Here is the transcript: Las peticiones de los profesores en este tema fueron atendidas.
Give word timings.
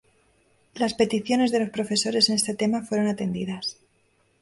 Las 0.73 0.95
peticiones 0.95 1.51
de 1.51 1.59
los 1.59 1.69
profesores 1.69 2.27
en 2.29 2.35
este 2.35 2.55
tema 2.55 2.81
fueron 2.81 3.05
atendidas. 3.07 3.77